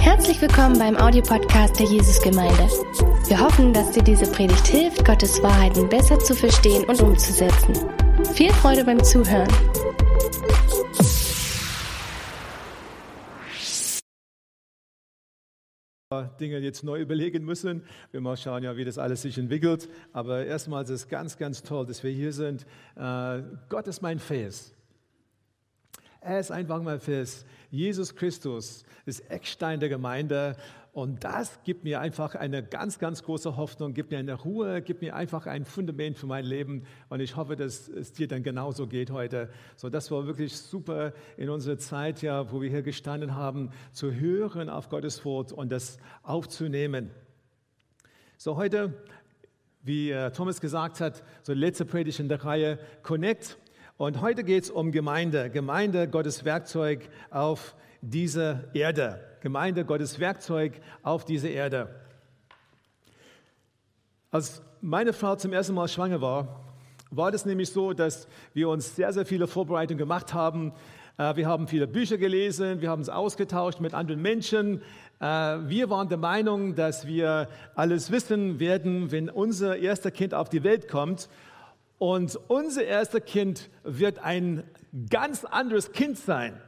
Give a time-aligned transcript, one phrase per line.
[0.00, 2.68] Herzlich willkommen beim Audiopodcast der Jesusgemeinde.
[3.28, 7.74] Wir hoffen, dass dir diese Predigt hilft, Gottes Wahrheiten besser zu verstehen und umzusetzen.
[8.34, 9.48] Viel Freude beim Zuhören.
[16.38, 17.82] Dinge jetzt neu überlegen müssen.
[18.10, 19.88] Wir mal schauen ja, wie das alles sich entwickelt.
[20.12, 22.66] Aber erstmal ist es ganz, ganz toll, dass wir hier sind.
[22.96, 24.74] Äh, Gott ist mein Fels.
[26.28, 27.46] Er ist einfach mein Fels.
[27.70, 30.56] Jesus Christus ist Eckstein der Gemeinde.
[30.92, 35.00] Und das gibt mir einfach eine ganz, ganz große Hoffnung, gibt mir eine Ruhe, gibt
[35.00, 36.84] mir einfach ein Fundament für mein Leben.
[37.08, 39.48] Und ich hoffe, dass es dir dann genauso geht heute.
[39.74, 44.12] So, das war wirklich super in unserer Zeit, ja, wo wir hier gestanden haben, zu
[44.12, 47.10] hören auf Gottes Wort und das aufzunehmen.
[48.36, 48.92] So, heute,
[49.80, 53.56] wie äh, Thomas gesagt hat, so letzte Predigt in der Reihe Connect.
[53.98, 55.50] Und heute geht es um Gemeinde.
[55.50, 59.18] Gemeinde, Gottes Werkzeug auf dieser Erde.
[59.40, 61.88] Gemeinde, Gottes Werkzeug auf dieser Erde.
[64.30, 66.64] Als meine Frau zum ersten Mal schwanger war,
[67.10, 70.74] war das nämlich so, dass wir uns sehr, sehr viele Vorbereitungen gemacht haben.
[71.16, 74.80] Äh, wir haben viele Bücher gelesen, wir haben uns ausgetauscht mit anderen Menschen.
[75.18, 80.48] Äh, wir waren der Meinung, dass wir alles wissen werden, wenn unser erster Kind auf
[80.48, 81.28] die Welt kommt.
[81.98, 84.62] Und unser erster Kind wird ein
[85.10, 86.60] ganz anderes Kind sein.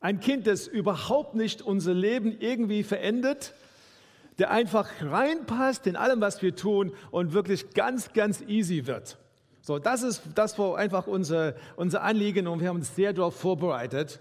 [0.00, 3.54] Ein Kind, das überhaupt nicht unser Leben irgendwie verändert,
[4.38, 9.16] der einfach reinpasst in allem, was wir tun und wirklich ganz, ganz easy wird.
[9.62, 13.34] So, das ist das war einfach unser, unser Anliegen und wir haben uns sehr darauf
[13.36, 14.20] vorbereitet.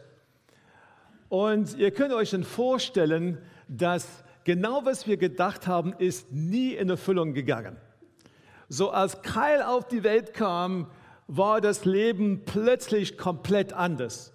[1.28, 6.90] Und ihr könnt euch dann vorstellen, dass genau was wir gedacht haben, ist nie in
[6.90, 7.76] Erfüllung gegangen.
[8.74, 10.88] So als Kyle auf die Welt kam,
[11.28, 14.34] war das Leben plötzlich komplett anders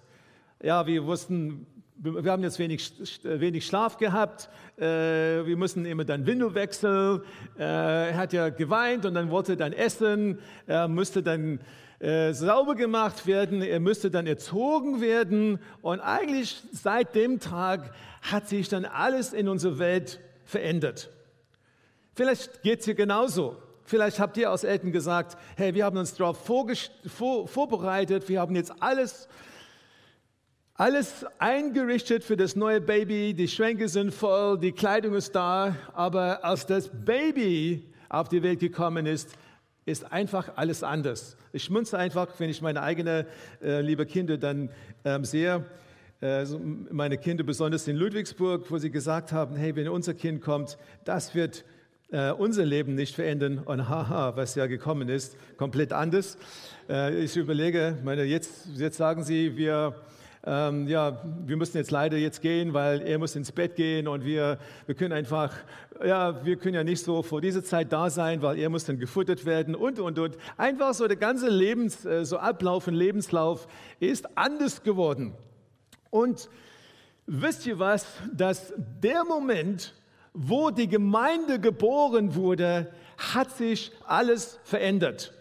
[0.61, 2.91] ja, wir wussten, wir haben jetzt wenig,
[3.23, 7.21] wenig Schlaf gehabt, äh, wir mussten immer dann Windel wechseln.
[7.57, 11.59] Äh, er hat ja geweint und dann wollte dann essen, er musste dann
[11.99, 15.59] äh, sauber gemacht werden, er müsste dann erzogen werden.
[15.81, 21.09] Und eigentlich seit dem Tag hat sich dann alles in unserer Welt verändert.
[22.15, 23.57] Vielleicht geht es hier genauso.
[23.89, 28.55] Vielleicht habt ihr als Eltern gesagt, hey, wir haben uns darauf vor, vorbereitet, wir haben
[28.55, 29.27] jetzt alles
[30.75, 36.45] alles eingerichtet für das neue Baby, die Schränke sind voll, die Kleidung ist da, aber
[36.45, 39.35] als das Baby auf die Welt gekommen ist,
[39.87, 41.35] ist einfach alles anders.
[41.51, 43.25] Ich schmunze einfach, wenn ich meine eigenen
[43.59, 44.69] äh, liebe Kinder dann
[45.03, 45.65] ähm, sehe,
[46.21, 46.45] äh,
[46.91, 51.33] meine Kinder besonders in Ludwigsburg, wo sie gesagt haben, hey, wenn unser Kind kommt, das
[51.33, 51.65] wird
[52.11, 53.59] äh, unser Leben nicht verändern.
[53.59, 56.37] Und haha, was ja gekommen ist, komplett anders.
[56.89, 59.95] Äh, ich überlege, meine, jetzt, jetzt sagen sie, wir
[60.45, 64.23] ähm, ja, wir müssen jetzt leider jetzt gehen, weil er muss ins Bett gehen und
[64.23, 65.53] wir, wir können einfach,
[66.03, 68.99] ja, wir können ja nicht so vor dieser Zeit da sein, weil er muss dann
[68.99, 70.37] gefuttert werden und, und, und.
[70.55, 73.67] Einfach so der ganze Lebens, äh, so Ablauf und Lebenslauf
[73.99, 75.33] ist anders geworden.
[76.09, 76.49] Und
[77.27, 79.93] wisst ihr was, dass der Moment,
[80.33, 85.33] wo die Gemeinde geboren wurde, hat sich alles verändert.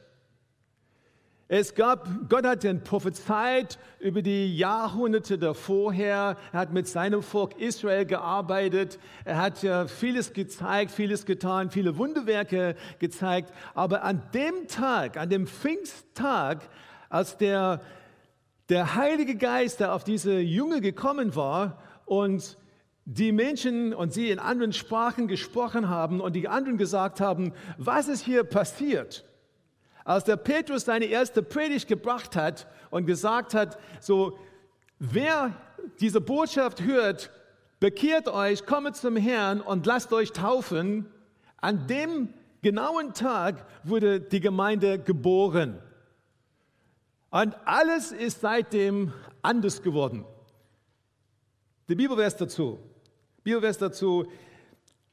[1.51, 6.37] Es gab, Gott hat den prophezeit über die Jahrhunderte davorher.
[6.53, 8.99] Er hat mit seinem Volk Israel gearbeitet.
[9.25, 13.51] Er hat ja vieles gezeigt, vieles getan, viele Wunderwerke gezeigt.
[13.75, 16.69] Aber an dem Tag, an dem Pfingsttag,
[17.09, 17.81] als der,
[18.69, 22.59] der Heilige Geist der auf diese Junge gekommen war und
[23.11, 28.07] die Menschen und sie in anderen Sprachen gesprochen haben und die anderen gesagt haben, was
[28.07, 29.25] ist hier passiert?
[30.05, 34.39] Als der Petrus seine erste Predigt gebracht hat und gesagt hat, so,
[34.99, 35.55] wer
[36.01, 37.31] diese Botschaft hört,
[37.81, 41.07] bekehrt euch, kommt zum Herrn und lasst euch taufen,
[41.57, 45.79] an dem genauen Tag wurde die Gemeinde geboren.
[47.31, 50.27] Und alles ist seitdem anders geworden.
[51.89, 52.79] Der Bibelvers dazu,
[53.49, 54.31] Bibelvers dazu,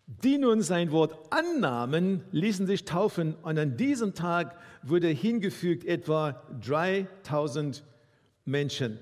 [0.07, 6.43] die nun sein Wort annahmen, ließen sich taufen und an diesem Tag wurde hingefügt etwa
[6.59, 7.85] 3000
[8.43, 8.99] Menschen.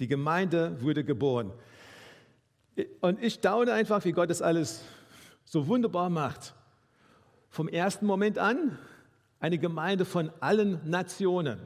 [0.00, 1.52] Die Gemeinde wurde geboren.
[3.00, 4.82] Und ich staune einfach, wie Gott das alles
[5.44, 6.52] so wunderbar macht.
[7.48, 8.76] Vom ersten Moment an
[9.38, 11.60] eine Gemeinde von allen Nationen.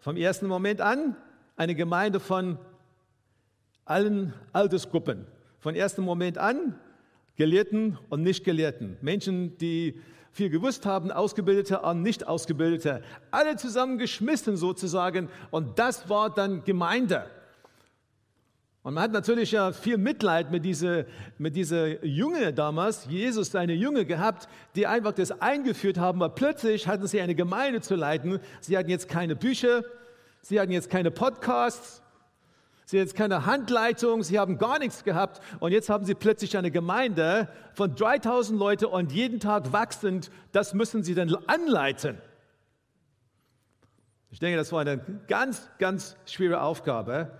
[0.00, 1.16] Vom ersten Moment an
[1.56, 2.58] eine Gemeinde von
[3.86, 5.26] allen Altersgruppen.
[5.62, 6.74] Von ersten Moment an
[7.36, 9.94] Gelehrten und Nicht-Gelehrten, Menschen, die
[10.32, 13.00] viel gewusst haben, Ausgebildete und Nicht-Ausgebildete,
[13.30, 17.26] alle zusammengeschmissen sozusagen und das war dann Gemeinde.
[18.82, 21.04] Und man hat natürlich ja viel Mitleid mit dieser,
[21.38, 26.88] mit dieser Junge damals, Jesus, seine Junge gehabt, die einfach das eingeführt haben, aber plötzlich
[26.88, 28.40] hatten sie eine Gemeinde zu leiten.
[28.60, 29.84] Sie hatten jetzt keine Bücher,
[30.40, 32.01] sie hatten jetzt keine Podcasts,
[32.84, 35.40] sie hatten jetzt keine Handleitung, sie haben gar nichts gehabt.
[35.60, 40.30] Und jetzt haben sie plötzlich eine Gemeinde von 3000 Leuten und jeden Tag wachsend.
[40.52, 42.18] Das müssen sie dann anleiten.
[44.30, 44.98] Ich denke, das war eine
[45.28, 47.30] ganz, ganz schwere Aufgabe.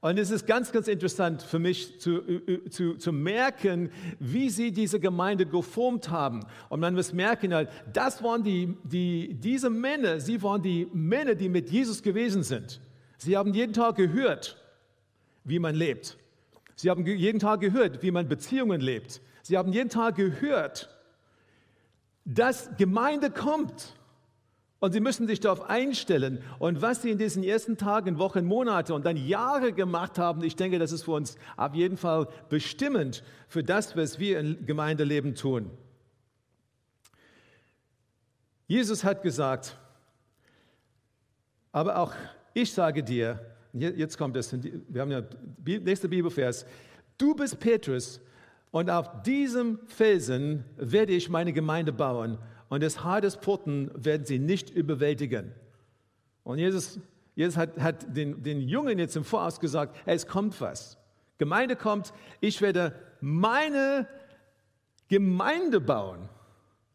[0.00, 2.22] Und es ist ganz, ganz interessant für mich zu,
[2.70, 6.44] zu, zu merken, wie sie diese Gemeinde geformt haben.
[6.68, 11.36] Und man muss merken, halt, das waren die, die, diese Männer, sie waren die Männer,
[11.36, 12.80] die mit Jesus gewesen sind.
[13.16, 14.60] Sie haben jeden Tag gehört,
[15.44, 16.16] wie man lebt.
[16.76, 19.20] Sie haben jeden Tag gehört, wie man Beziehungen lebt.
[19.42, 20.88] Sie haben jeden Tag gehört,
[22.24, 23.94] dass Gemeinde kommt.
[24.80, 26.42] Und sie müssen sich darauf einstellen.
[26.58, 30.56] Und was sie in diesen ersten Tagen, Wochen, Monate und dann Jahre gemacht haben, ich
[30.56, 35.36] denke, das ist für uns auf jeden Fall bestimmend für das, was wir im Gemeindeleben
[35.36, 35.70] tun.
[38.66, 39.78] Jesus hat gesagt,
[41.70, 42.12] aber auch
[42.54, 45.22] ich sage dir, jetzt kommt es, wir haben ja
[45.64, 46.66] nächster Bibelvers,
[47.18, 48.20] du bist Petrus
[48.70, 52.38] und auf diesem Felsen werde ich meine Gemeinde bauen
[52.68, 53.38] und das Haar des
[53.94, 55.52] werden sie nicht überwältigen.
[56.42, 56.98] Und Jesus,
[57.34, 60.98] Jesus hat, hat den, den Jungen jetzt im Voraus gesagt, es kommt was.
[61.38, 64.06] Gemeinde kommt, ich werde meine
[65.08, 66.28] Gemeinde bauen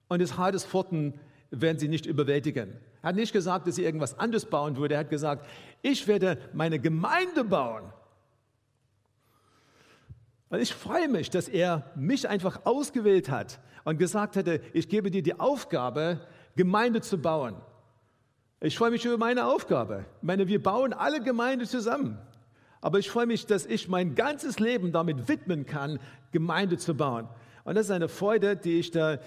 [0.07, 1.19] und das Haar des Pfoten
[1.51, 2.73] werden sie nicht überwältigen.
[3.01, 4.95] Er hat nicht gesagt, dass sie irgendwas anderes bauen würde.
[4.95, 5.47] Er hat gesagt,
[5.81, 7.83] ich werde meine Gemeinde bauen.
[10.49, 15.11] Und ich freue mich, dass er mich einfach ausgewählt hat und gesagt hätte, ich gebe
[15.11, 16.21] dir die Aufgabe,
[16.55, 17.55] Gemeinde zu bauen.
[18.59, 20.05] Ich freue mich über meine Aufgabe.
[20.17, 22.17] Ich meine, wir bauen alle Gemeinde zusammen.
[22.81, 25.99] Aber ich freue mich, dass ich mein ganzes Leben damit widmen kann,
[26.31, 27.27] Gemeinde zu bauen.
[27.65, 29.19] Und das ist eine Freude, die ich da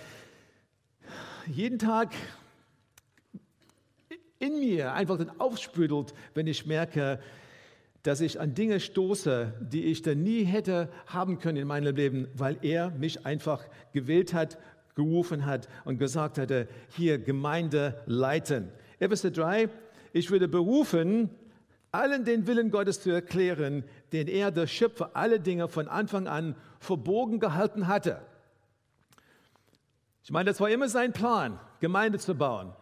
[1.47, 2.15] jeden Tag
[4.41, 7.21] in mir einfach dann aufsprüdelt, wenn ich merke,
[8.03, 12.27] dass ich an Dinge stoße, die ich dann nie hätte haben können in meinem Leben,
[12.35, 14.59] weil er mich einfach gewählt hat,
[14.95, 18.71] gerufen hat und gesagt hatte, hier Gemeinde leiten.
[18.99, 19.69] Epheser 3,
[20.13, 21.31] ich würde berufen,
[21.93, 26.57] allen den Willen Gottes zu erklären, den er, der Schöpfer, alle Dinge von Anfang an
[26.79, 28.23] verborgen gehalten hatte.
[30.23, 32.73] Ich meine, das war immer sein Plan, Gemeinde zu bauen.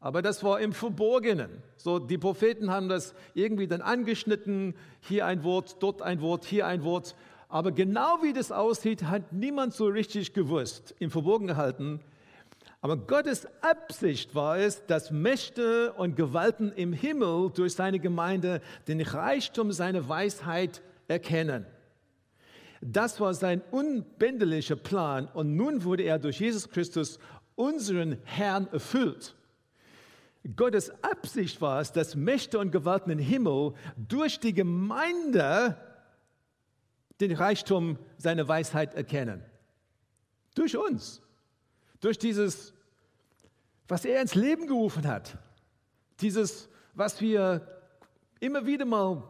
[0.00, 1.62] Aber das war im Verborgenen.
[1.76, 4.74] So, die Propheten haben das irgendwie dann angeschnitten.
[5.00, 7.14] Hier ein Wort, dort ein Wort, hier ein Wort.
[7.48, 12.00] Aber genau wie das aussieht, hat niemand so richtig gewusst, im Verborgen gehalten.
[12.80, 19.02] Aber Gottes Absicht war es, dass Mächte und Gewalten im Himmel durch seine Gemeinde den
[19.02, 21.66] Reichtum seiner Weisheit erkennen.
[22.80, 27.18] Das war sein unbänderlicher Plan und nun wurde er durch Jesus Christus,
[27.54, 29.34] unseren Herrn, erfüllt.
[30.56, 35.76] Gottes Absicht war es, dass Mächte und Gewalten im Himmel durch die Gemeinde
[37.20, 39.42] den Reichtum seiner Weisheit erkennen.
[40.54, 41.20] Durch uns.
[42.00, 42.72] Durch dieses,
[43.86, 45.36] was er ins Leben gerufen hat.
[46.20, 47.82] Dieses, was wir
[48.40, 49.22] immer wieder mal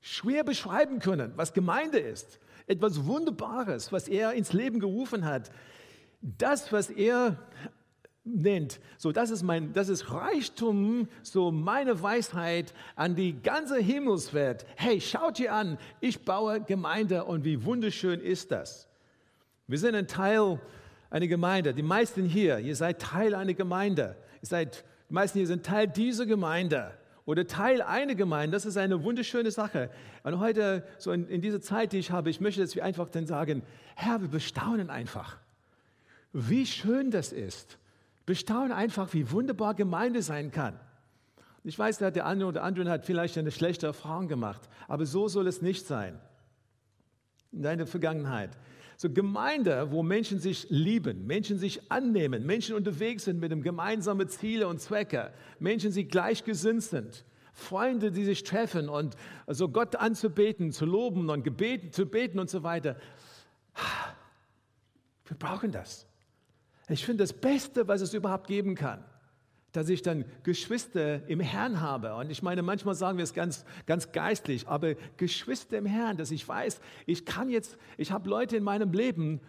[0.00, 2.40] schwer beschreiben können, was Gemeinde ist.
[2.66, 5.52] Etwas Wunderbares, was er ins Leben gerufen hat.
[6.20, 7.38] Das, was er
[8.24, 8.78] nennt.
[8.98, 14.64] So, das ist mein, das ist Reichtum, so meine Weisheit an die ganze Himmelswelt.
[14.76, 18.88] Hey, schaut ihr an, ich baue Gemeinde und wie wunderschön ist das.
[19.66, 20.60] Wir sind ein Teil
[21.10, 21.74] einer Gemeinde.
[21.74, 24.16] Die meisten hier, ihr seid Teil einer Gemeinde.
[24.40, 26.92] Ihr seid, die meisten hier sind Teil dieser Gemeinde
[27.24, 28.54] oder Teil einer Gemeinde.
[28.54, 29.90] Das ist eine wunderschöne Sache.
[30.22, 33.26] Und heute, so in, in dieser Zeit, die ich habe, ich möchte, wir einfach dann
[33.26, 33.62] sagen,
[33.96, 35.38] Herr, wir bestaunen einfach,
[36.32, 37.78] wie schön das ist
[38.26, 40.78] bestaunen einfach, wie wunderbar Gemeinde sein kann.
[41.64, 45.46] Ich weiß, der eine oder andere hat vielleicht eine schlechte Erfahrung gemacht, aber so soll
[45.46, 46.18] es nicht sein
[47.52, 48.50] in deiner Vergangenheit.
[48.96, 54.28] So Gemeinde, wo Menschen sich lieben, Menschen sich annehmen, Menschen unterwegs sind mit einem gemeinsamen
[54.28, 60.72] Ziele und Zwecke, Menschen, die gleichgesinnt sind, Freunde, die sich treffen und also Gott anzubeten,
[60.72, 62.96] zu loben und gebeten, zu beten und so weiter.
[65.26, 66.06] Wir brauchen das.
[66.88, 69.04] Ich finde das Beste, was es überhaupt geben kann,
[69.72, 72.14] dass ich dann Geschwister im Herrn habe.
[72.14, 76.30] Und ich meine, manchmal sagen wir es ganz, ganz geistlich, aber Geschwister im Herrn, dass
[76.30, 79.40] ich weiß, ich kann jetzt, ich habe Leute in meinem Leben,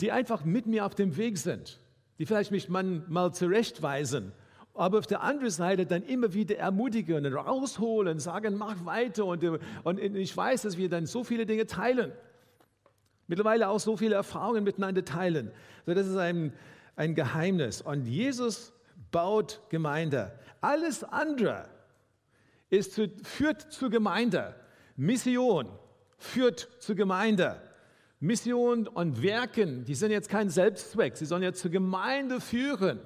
[0.00, 1.80] die einfach mit mir auf dem Weg sind,
[2.18, 4.32] die vielleicht mich mal zurechtweisen
[4.78, 9.24] aber auf der anderen Seite dann immer wieder ermutigen und rausholen, sagen, mach weiter.
[9.24, 9.42] Und,
[9.82, 12.12] und ich weiß, dass wir dann so viele Dinge teilen.
[13.28, 15.52] Mittlerweile auch so viele Erfahrungen miteinander teilen.
[15.86, 16.52] So, das ist ein,
[16.96, 17.82] ein Geheimnis.
[17.82, 18.72] Und Jesus
[19.12, 20.32] baut Gemeinde.
[20.60, 21.68] Alles andere
[22.70, 24.54] ist zu, führt zur Gemeinde.
[24.96, 25.68] Mission
[26.16, 27.60] führt zur Gemeinde.
[28.20, 32.98] Mission und Werken, die sind jetzt kein Selbstzweck, sie sollen ja zur Gemeinde führen.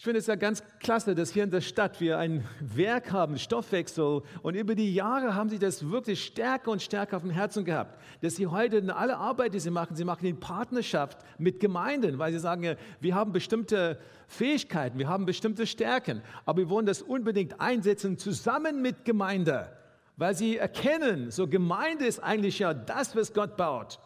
[0.00, 3.36] Ich finde es ja ganz klasse, dass hier in der Stadt wir ein Werk haben,
[3.38, 4.22] Stoffwechsel.
[4.40, 8.00] Und über die Jahre haben sie das wirklich stärker und stärker auf dem Herzen gehabt.
[8.22, 12.18] Dass sie heute in alle Arbeit, die sie machen, sie machen in Partnerschaft mit Gemeinden,
[12.18, 16.22] weil sie sagen, wir haben bestimmte Fähigkeiten, wir haben bestimmte Stärken.
[16.46, 19.70] Aber wir wollen das unbedingt einsetzen zusammen mit Gemeinde.
[20.16, 24.00] Weil sie erkennen, so Gemeinde ist eigentlich ja das, was Gott baut.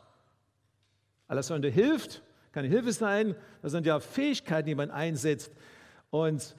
[1.29, 2.21] Alles andere hilft,
[2.51, 3.37] kann Hilfe sein.
[3.63, 5.53] Das sind ja Fähigkeiten, die man einsetzt
[6.15, 6.55] und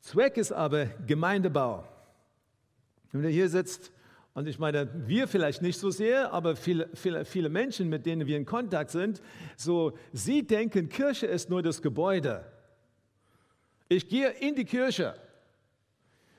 [0.00, 1.82] Zweck ist aber Gemeindebau.
[3.10, 3.90] Wenn ihr hier sitzt,
[4.32, 8.28] und ich meine, wir vielleicht nicht so sehr, aber viele, viele, viele Menschen, mit denen
[8.28, 9.20] wir in Kontakt sind,
[9.56, 12.44] so, sie denken, Kirche ist nur das Gebäude.
[13.88, 15.14] Ich gehe in die Kirche.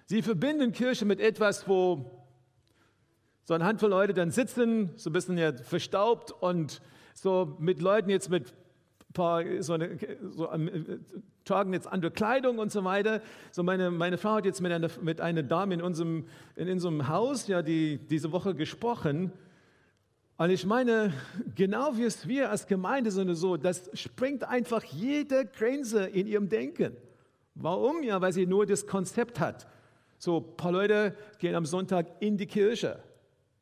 [0.05, 2.24] Sie verbinden Kirche mit etwas, wo
[3.43, 6.81] so eine Handvoll Leute dann sitzen, so ein bisschen ja verstaubt und
[7.13, 8.53] so mit Leuten jetzt mit
[9.12, 9.98] paar, so eine,
[10.29, 11.03] so, ähm,
[11.46, 13.22] tragen jetzt andere Kleidung und so weiter.
[13.52, 16.25] So meine, meine Frau hat jetzt mit einer, mit einer Dame in unserem,
[16.56, 19.32] in unserem Haus ja die, diese Woche gesprochen.
[20.38, 21.14] Und ich meine,
[21.56, 26.50] genau wie es wir als Gemeinde sind, so, das springt einfach jede Grenze in ihrem
[26.50, 26.98] Denken.
[27.54, 28.04] Warum?
[28.04, 29.68] Ja, weil sie nur das Konzept hat.
[30.18, 33.00] So, ein paar Leute gehen am Sonntag in die Kirche.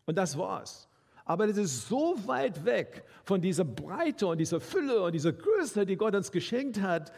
[0.06, 0.88] Und das war's.
[1.25, 5.86] Aber das ist so weit weg von dieser Breite und dieser Fülle und dieser Größe,
[5.86, 7.13] die Gott uns geschenkt hat,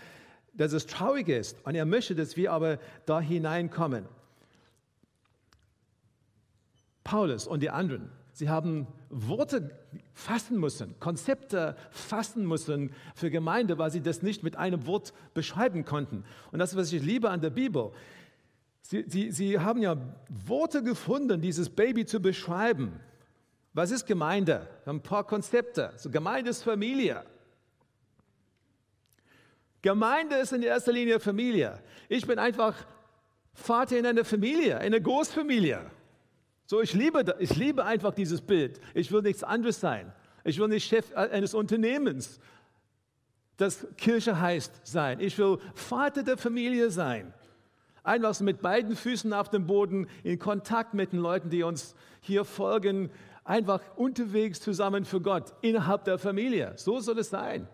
[0.57, 1.57] dass es traurig ist.
[1.65, 4.05] Und er möchte, dass wir aber da hineinkommen.
[7.03, 9.71] Paulus und die anderen, sie haben Worte
[10.13, 15.85] fassen müssen, Konzepte fassen müssen für Gemeinde, weil sie das nicht mit einem Wort beschreiben
[15.85, 16.25] konnten.
[16.51, 17.91] Und das, was ich liebe an der Bibel,
[18.81, 19.97] sie, sie, sie haben ja
[20.29, 22.99] Worte gefunden, dieses Baby zu beschreiben.
[23.73, 24.67] Was ist Gemeinde?
[24.83, 25.91] Wir haben ein paar Konzepte.
[25.97, 27.23] So Gemeinde ist Familie.
[29.85, 31.79] Gemeinde ist in erster Linie Familie.
[32.09, 32.73] Ich bin einfach
[33.53, 35.79] Vater in einer Familie, in einer Großfamilie.
[36.65, 38.81] So, ich liebe, ich liebe einfach dieses Bild.
[38.95, 40.11] Ich will nichts anderes sein.
[40.43, 42.39] Ich will nicht Chef eines Unternehmens,
[43.57, 45.19] das Kirche heißt, sein.
[45.19, 47.31] Ich will Vater der Familie sein.
[48.03, 52.43] Einfach mit beiden Füßen auf dem Boden, in Kontakt mit den Leuten, die uns hier
[52.43, 53.11] folgen,
[53.43, 56.73] einfach unterwegs zusammen für Gott innerhalb der Familie.
[56.75, 57.67] So soll es sein.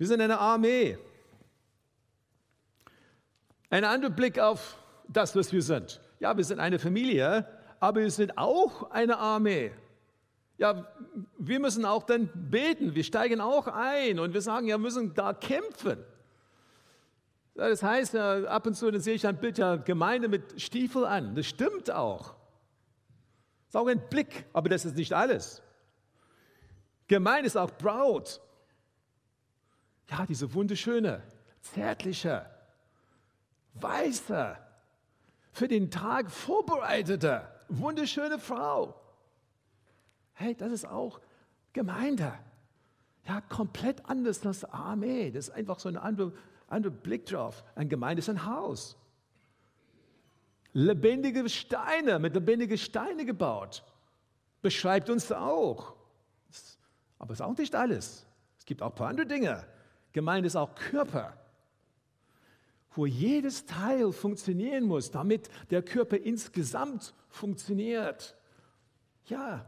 [0.00, 0.96] Wir sind eine Armee.
[3.68, 6.00] Ein anderer Blick auf das, was wir sind.
[6.20, 7.46] Ja, wir sind eine Familie,
[7.80, 9.72] aber wir sind auch eine Armee.
[10.56, 10.90] Ja,
[11.36, 12.94] wir müssen auch dann beten.
[12.94, 16.02] Wir steigen auch ein und wir sagen, ja, wir müssen da kämpfen.
[17.54, 21.34] Das heißt, ab und zu dann sehe ich ein Bild der Gemeinde mit Stiefel an.
[21.34, 22.28] Das stimmt auch.
[23.66, 25.60] Das ist auch ein Blick, aber das ist nicht alles.
[27.06, 28.40] Gemein ist auch Braut.
[30.10, 31.22] Ja, diese wunderschöne,
[31.60, 32.46] zärtliche,
[33.74, 34.56] weiße,
[35.52, 39.00] für den Tag vorbereitete, wunderschöne Frau.
[40.34, 41.20] Hey, das ist auch
[41.72, 42.32] Gemeinde.
[43.26, 45.30] Ja, komplett anders als Armee.
[45.30, 46.32] Das ist einfach so ein anderer,
[46.68, 47.62] anderer Blick drauf.
[47.74, 48.96] Ein Gemeinde ist ein Haus
[50.72, 53.82] lebendige Steine, mit lebendigen Steine gebaut.
[54.62, 55.94] Beschreibt uns auch.
[57.18, 58.26] Aber es ist auch nicht alles.
[58.58, 59.64] Es gibt auch ein paar andere Dinge.
[60.12, 61.36] Gemeint ist auch Körper,
[62.92, 68.36] wo jedes Teil funktionieren muss, damit der Körper insgesamt funktioniert.
[69.26, 69.64] Ja,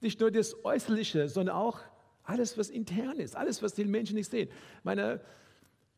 [0.00, 1.80] nicht nur das Äußerliche, sondern auch
[2.22, 4.48] alles, was intern ist, alles, was die Menschen nicht sehen.
[4.84, 5.20] Meine,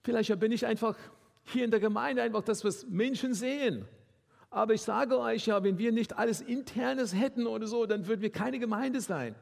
[0.02, 0.97] vielleicht bin ich einfach
[1.43, 3.87] hier in der Gemeinde einfach das, was Menschen sehen.
[4.49, 8.21] Aber ich sage euch ja, wenn wir nicht alles Internes hätten oder so, dann würden
[8.21, 9.35] wir keine Gemeinde sein.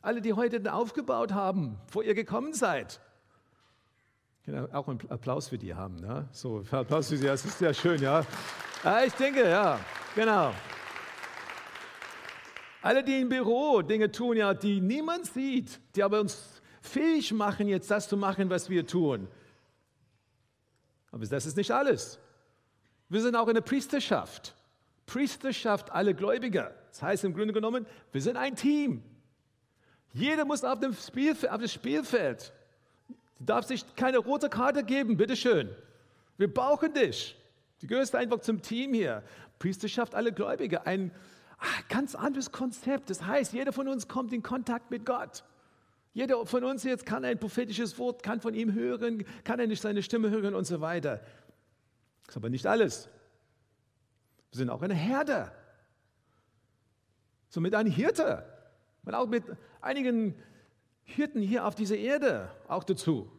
[0.00, 3.00] Alle, die heute aufgebaut haben, wo ihr gekommen seid.
[4.46, 5.96] Genau, auch einen Applaus für die haben.
[5.96, 6.28] Ne?
[6.32, 8.24] So, Applaus für sie, das ist sehr schön, ja.
[9.06, 9.80] Ich denke, ja,
[10.14, 10.52] genau.
[12.82, 17.66] Alle, die im Büro Dinge tun, ja, die niemand sieht, die aber uns fähig machen,
[17.66, 19.26] jetzt das zu machen, was wir tun.
[21.10, 22.18] Aber das ist nicht alles.
[23.08, 24.54] Wir sind auch eine Priesterschaft.
[25.06, 26.74] Priesterschaft alle Gläubiger.
[26.90, 29.02] Das heißt im Grunde genommen, wir sind ein Team.
[30.12, 32.52] Jeder muss auf, dem Spielfeld, auf das Spielfeld.
[33.38, 35.68] Du darfst dich keine rote Karte geben, bitteschön.
[36.36, 37.36] Wir brauchen dich.
[37.80, 39.22] Du gehörst einfach zum Team hier.
[39.58, 41.10] Priesterschaft, alle Gläubige, ein
[41.58, 43.10] ach, ganz anderes Konzept.
[43.10, 45.44] Das heißt, jeder von uns kommt in Kontakt mit Gott.
[46.12, 49.82] Jeder von uns jetzt kann ein prophetisches Wort, kann von ihm hören, kann er nicht
[49.82, 51.20] seine Stimme hören und so weiter.
[52.26, 53.08] Das ist aber nicht alles.
[54.50, 55.50] Wir sind auch eine Herde.
[57.48, 58.44] Somit ein Hirte.
[59.04, 59.44] Und auch mit
[59.80, 60.34] einigen
[61.04, 63.30] Hirten hier auf dieser Erde auch dazu.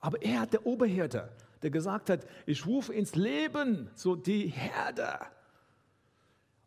[0.00, 1.30] Aber er hat der Oberhirte,
[1.62, 5.18] der gesagt hat, ich rufe ins Leben so die Herde.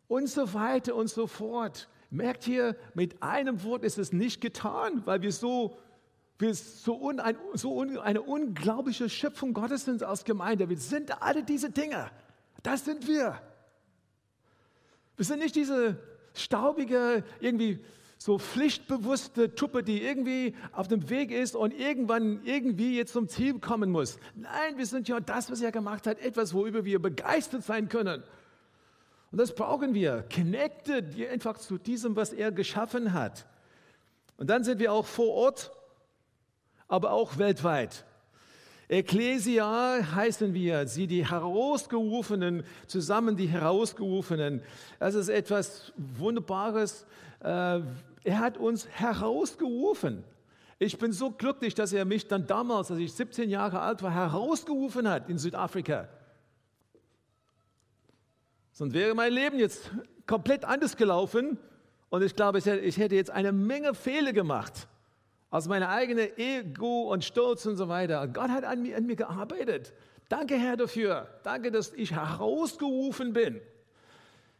[0.08, 1.88] Und so weiter und so fort.
[2.10, 5.76] Merkt ihr, mit einem Wort ist es nicht getan, weil wir so,
[6.38, 10.70] wir so, un, ein, so un, eine unglaubliche Schöpfung Gottes sind als Gemeinde.
[10.70, 12.10] Wir sind alle diese Dinge.
[12.62, 13.38] Das sind wir.
[15.16, 15.98] Wir sind nicht diese
[16.32, 17.84] staubige, irgendwie
[18.18, 23.60] so pflichtbewusste Truppe, die irgendwie auf dem Weg ist und irgendwann irgendwie jetzt zum Ziel
[23.60, 24.18] kommen muss.
[24.34, 28.24] Nein, wir sind ja das, was er gemacht hat, etwas, worüber wir begeistert sein können.
[29.30, 33.46] Und das brauchen wir, connected einfach zu diesem, was er geschaffen hat.
[34.36, 35.70] Und dann sind wir auch vor Ort,
[36.88, 38.04] aber auch weltweit.
[38.88, 44.62] Ecclesia heißen wir, sie die Herausgerufenen, zusammen die Herausgerufenen.
[44.98, 47.04] Das ist etwas Wunderbares.
[48.28, 50.22] Er hat uns herausgerufen.
[50.78, 54.12] Ich bin so glücklich, dass er mich dann damals, als ich 17 Jahre alt war,
[54.12, 56.10] herausgerufen hat in Südafrika.
[58.72, 59.90] Sonst wäre mein Leben jetzt
[60.26, 61.56] komplett anders gelaufen
[62.10, 64.88] und ich glaube, ich hätte jetzt eine Menge Fehler gemacht.
[65.48, 68.28] Aus meiner eigenen Ego und Stolz und so weiter.
[68.28, 69.94] Gott hat an mir, an mir gearbeitet.
[70.28, 71.28] Danke, Herr, dafür.
[71.44, 73.58] Danke, dass ich herausgerufen bin.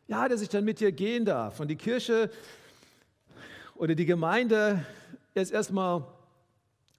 [0.07, 1.61] Ja, dass ich dann mit dir gehen darf.
[1.61, 2.31] Und die Kirche
[3.79, 4.85] oder die Gemeinde
[5.35, 6.05] ist erstmal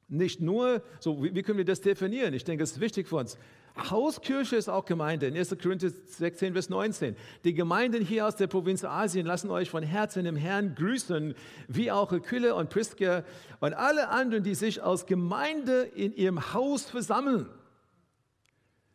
[0.07, 2.33] nicht nur, so wie, wie können wir das definieren?
[2.33, 3.37] Ich denke, es ist wichtig für uns.
[3.77, 5.27] Hauskirche ist auch Gemeinde.
[5.27, 5.55] In 1.
[5.61, 7.15] Korinther 16, Vers 19.
[7.43, 11.35] Die Gemeinden hier aus der Provinz Asien lassen euch von Herzen im Herrn grüßen,
[11.67, 13.23] wie auch Aquila und Prisca
[13.59, 17.47] und alle anderen, die sich als Gemeinde in ihrem Haus versammeln.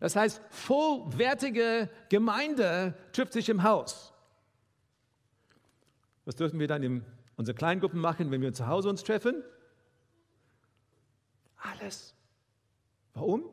[0.00, 4.12] Das heißt, vollwertige Gemeinde trifft sich im Haus.
[6.24, 7.04] Was dürfen wir dann in
[7.36, 9.42] unseren Kleingruppen machen, wenn wir zu Hause uns treffen?
[11.56, 12.14] Alles.
[13.14, 13.44] Warum?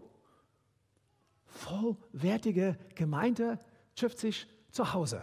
[1.62, 3.60] vollwertige Gemeinde
[3.96, 5.22] trifft sich zu Hause.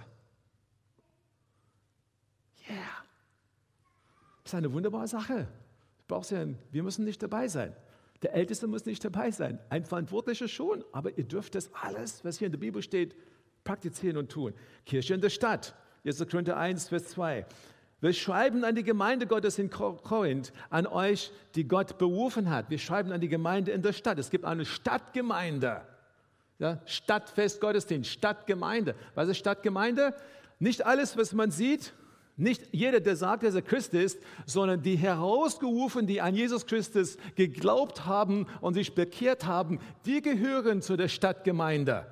[2.69, 2.77] Yeah.
[4.45, 5.49] Das ist eine wunderbare Sache.
[6.11, 7.75] Ja, wir müssen nicht dabei sein.
[8.23, 9.59] Der Älteste muss nicht dabei sein.
[9.69, 13.15] Ein Verantwortlicher schon, aber ihr dürft das alles, was hier in der Bibel steht,
[13.63, 14.55] praktizieren und tun.
[14.87, 15.75] Kirche in der Stadt.
[16.03, 17.47] Jetzt Korinther 1, Vers 2.
[18.01, 22.71] Wir schreiben an die Gemeinde Gottes in Korinth, an euch, die Gott berufen hat.
[22.71, 24.19] Wir schreiben an die Gemeinde in der Stadt.
[24.19, 25.83] Es gibt eine Stadtgemeinde.
[26.61, 28.95] Ja, Stadtfest, Gottesdienst, Stadtgemeinde.
[29.15, 30.15] Was ist Stadtgemeinde?
[30.61, 31.93] Nicht alles, was man sieht,
[32.37, 37.17] nicht jeder, der sagt, dass er Christ ist, sondern die herausgerufen, die an Jesus Christus
[37.35, 42.07] geglaubt haben und sich bekehrt haben, die gehören zu der Stadtgemeinde.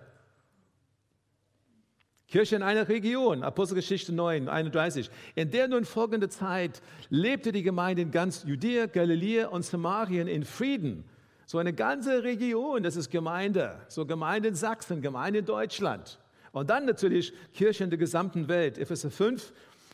[2.29, 5.11] Kirche in einer Region, Apostelgeschichte 9, 31.
[5.35, 10.45] In der nun folgende Zeit lebte die Gemeinde in ganz Judäa, Galiläa und Samarien in
[10.45, 11.05] Frieden
[11.47, 13.79] so eine ganze Region, das ist Gemeinde.
[13.89, 16.19] So Gemeinde in Sachsen, Gemeinde in Deutschland.
[16.51, 18.79] Und dann natürlich Kirche in der gesamten Welt.
[18.79, 19.53] Epheser 5,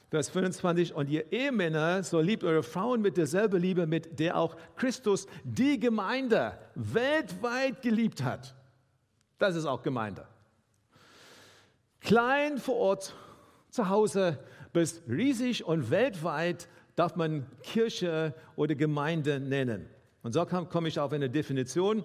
[0.09, 0.95] Vers 25.
[0.95, 5.79] Und ihr Ehemänner, so liebt eure Frauen mit derselben Liebe, mit der auch Christus die
[5.79, 8.55] Gemeinde weltweit geliebt hat.
[9.39, 10.27] Das ist auch Gemeinde.
[12.03, 13.15] Klein vor Ort,
[13.71, 14.39] zu Hause,
[14.73, 19.89] bis riesig und weltweit darf man Kirche oder Gemeinde nennen.
[20.23, 22.05] Und so komme ich auf eine Definition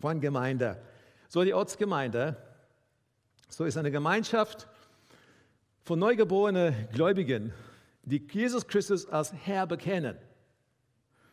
[0.00, 0.80] von Gemeinde.
[1.28, 2.36] So die Ortsgemeinde,
[3.48, 4.68] so ist eine Gemeinschaft
[5.82, 7.52] von neugeborenen Gläubigen,
[8.02, 10.16] die Jesus Christus als Herr bekennen.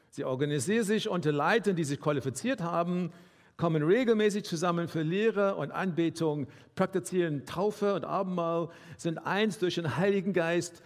[0.10, 3.12] Sie organisieren sich unter Leitern, die sich qualifiziert haben,
[3.58, 9.98] kommen regelmäßig zusammen für Lehre und Anbetung, praktizieren Taufe und Abendmahl, sind eins durch den
[9.98, 10.84] Heiligen Geist,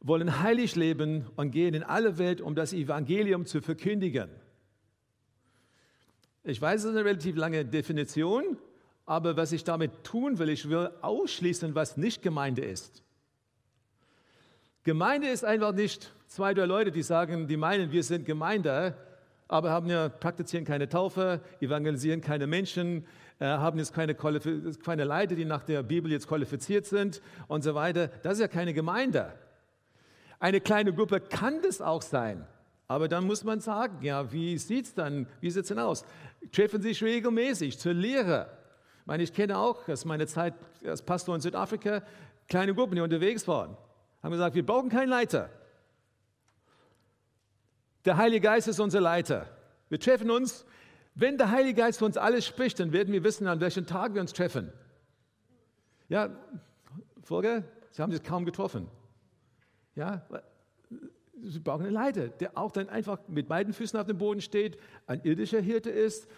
[0.00, 4.28] wollen heilig leben und gehen in alle Welt, um das Evangelium zu verkündigen.
[6.44, 8.58] Ich weiß, es ist eine relativ lange Definition,
[9.06, 13.02] aber was ich damit tun will, ich will ausschließen, was nicht Gemeinde ist.
[14.82, 18.96] Gemeinde ist einfach nicht zwei, drei Leute, die sagen, die meinen, wir sind Gemeinde,
[19.52, 23.04] aber haben ja praktizieren keine Taufe, evangelisieren keine Menschen,
[23.38, 27.74] äh, haben jetzt keine, keine Leiter, die nach der Bibel jetzt qualifiziert sind und so
[27.74, 28.08] weiter.
[28.22, 29.34] Das ist ja keine Gemeinde.
[30.40, 32.46] Eine kleine Gruppe kann das auch sein,
[32.88, 36.04] Aber dann muss man sagen, ja, wie sieht es dann, wie sieht es denn aus?
[36.50, 38.48] Treffen sich regelmäßig zur Lehre.
[39.00, 42.02] Ich meine, ich kenne auch aus meiner Zeit als Pastor in Südafrika
[42.48, 43.76] kleine Gruppen, die unterwegs waren.
[44.22, 45.50] Haben gesagt, wir brauchen keinen Leiter.
[48.04, 49.46] Der Heilige Geist ist unser Leiter.
[49.88, 50.64] Wir treffen uns.
[51.14, 54.14] Wenn der Heilige Geist für uns alles spricht, dann werden wir wissen, an welchem Tag
[54.14, 54.72] wir uns treffen.
[56.08, 56.30] Ja,
[57.22, 58.88] Folge, Sie haben sich kaum getroffen.
[59.94, 60.26] Ja,
[61.42, 64.78] Sie brauchen einen Leiter, der auch dann einfach mit beiden Füßen auf dem Boden steht,
[65.06, 66.28] ein irdischer Hirte ist,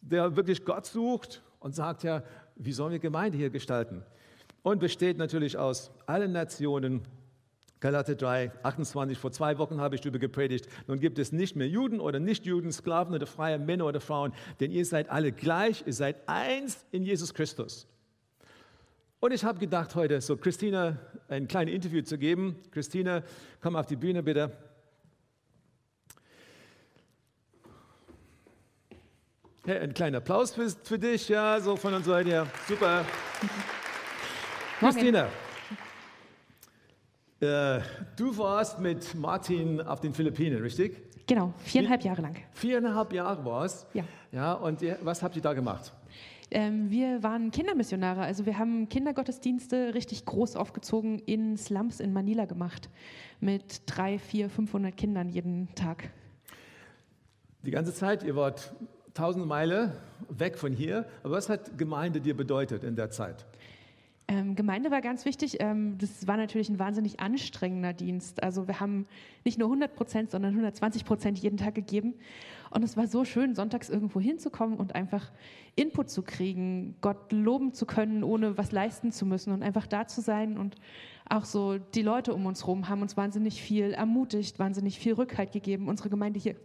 [0.00, 2.22] der wirklich Gott sucht und sagt ja,
[2.56, 4.02] wie sollen wir Gemeinde hier gestalten?
[4.62, 7.02] Und besteht natürlich aus allen Nationen,
[7.84, 10.70] Galater 3, 28, vor zwei Wochen habe ich darüber gepredigt.
[10.86, 14.70] Nun gibt es nicht mehr Juden oder Nichtjuden, Sklaven oder freie Männer oder Frauen, denn
[14.70, 17.86] ihr seid alle gleich, ihr seid eins in Jesus Christus.
[19.20, 20.96] Und ich habe gedacht, heute so Christina
[21.28, 22.56] ein kleines Interview zu geben.
[22.70, 23.22] Christina,
[23.60, 24.56] komm auf die Bühne bitte.
[29.66, 32.46] Hey, ein kleiner Applaus für, für dich, ja, so von uns Seite her.
[32.66, 33.04] Super.
[34.80, 35.28] Christina,
[37.44, 37.80] äh,
[38.16, 41.00] du warst mit Martin auf den Philippinen, richtig?
[41.26, 42.36] Genau, viereinhalb Jahre lang.
[42.52, 43.86] Viereinhalb Jahre war es?
[43.94, 44.04] Ja.
[44.32, 45.92] Ja, und ihr, was habt ihr da gemacht?
[46.50, 52.44] Ähm, wir waren Kindermissionare, also wir haben Kindergottesdienste richtig groß aufgezogen in Slums in Manila
[52.44, 52.90] gemacht,
[53.40, 56.10] mit drei, vier, 500 Kindern jeden Tag.
[57.62, 58.74] Die ganze Zeit, ihr wart
[59.14, 59.92] tausend Meilen
[60.28, 63.46] weg von hier, aber was hat Gemeinde dir bedeutet in der Zeit?
[64.26, 65.58] Ähm, Gemeinde war ganz wichtig.
[65.60, 68.42] Ähm, das war natürlich ein wahnsinnig anstrengender Dienst.
[68.42, 69.06] Also wir haben
[69.44, 72.14] nicht nur 100 Prozent, sondern 120 Prozent jeden Tag gegeben.
[72.70, 75.30] Und es war so schön, sonntags irgendwo hinzukommen und einfach
[75.76, 80.06] Input zu kriegen, Gott loben zu können, ohne was leisten zu müssen und einfach da
[80.06, 80.56] zu sein.
[80.56, 80.76] Und
[81.28, 85.52] auch so die Leute um uns herum haben uns wahnsinnig viel ermutigt, wahnsinnig viel Rückhalt
[85.52, 85.86] gegeben.
[85.88, 86.56] Unsere Gemeinde hier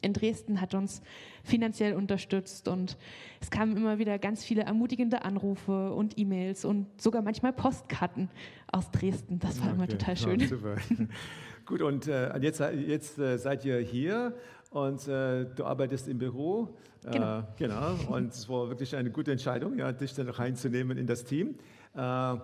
[0.00, 1.02] in Dresden hat uns
[1.42, 2.96] finanziell unterstützt und
[3.40, 8.30] es kamen immer wieder ganz viele ermutigende Anrufe und E-Mails und sogar manchmal Postkarten
[8.70, 9.38] aus Dresden.
[9.38, 9.74] Das war okay.
[9.76, 10.40] immer total schön.
[10.40, 10.76] Ja, super.
[11.66, 14.34] Gut, und äh, jetzt, jetzt äh, seid ihr hier
[14.70, 16.76] und äh, du arbeitest im Büro.
[17.04, 17.42] Äh, genau.
[17.56, 17.94] genau.
[18.08, 21.56] Und es war wirklich eine gute Entscheidung, ja, dich dann reinzunehmen in das Team.
[21.94, 22.36] Äh,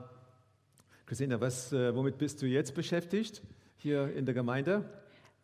[1.06, 3.42] Christina, was, äh, womit bist du jetzt beschäftigt
[3.76, 4.84] hier in der Gemeinde?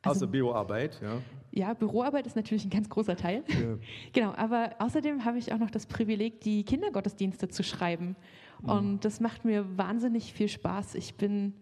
[0.07, 1.19] Also, Außer Büroarbeit, ja.
[1.53, 3.42] Ja, Büroarbeit ist natürlich ein ganz großer Teil.
[3.49, 3.79] Ja.
[4.12, 8.14] genau, aber außerdem habe ich auch noch das Privileg, die Kindergottesdienste zu schreiben.
[8.61, 8.69] Mhm.
[8.69, 10.97] Und das macht mir wahnsinnig viel Spaß.
[10.97, 11.55] Ich bin,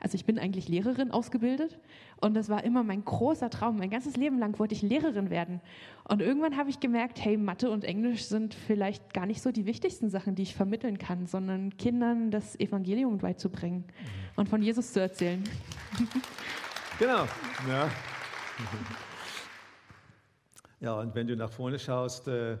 [0.00, 1.78] also ich bin eigentlich Lehrerin ausgebildet
[2.20, 3.78] und das war immer mein großer Traum.
[3.78, 5.60] Mein ganzes Leben lang wollte ich Lehrerin werden.
[6.08, 9.64] Und irgendwann habe ich gemerkt, hey, Mathe und Englisch sind vielleicht gar nicht so die
[9.64, 14.30] wichtigsten Sachen, die ich vermitteln kann, sondern Kindern das Evangelium beizubringen mhm.
[14.34, 15.44] und von Jesus zu erzählen.
[17.00, 17.24] Genau.
[17.66, 17.90] Ja.
[20.80, 22.58] ja, und wenn du nach vorne schaust, äh,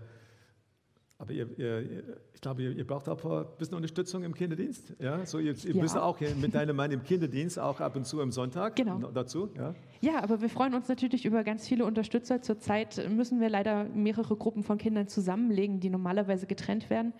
[1.18, 4.94] aber ihr, ihr, ich glaube, ihr, ihr, braucht auch ein bisschen Unterstützung im Kinderdienst.
[4.98, 5.26] Ja?
[5.26, 5.82] So, ihr, ihr ja.
[5.82, 9.10] müsst auch mit deinem Mann im Kinderdienst auch ab und zu am Sonntag genau.
[9.10, 9.50] dazu.
[9.54, 9.74] Ja?
[10.00, 12.40] ja, aber wir freuen uns natürlich über ganz viele Unterstützer.
[12.40, 17.12] Zurzeit müssen wir leider mehrere Gruppen von Kindern zusammenlegen, die normalerweise getrennt werden,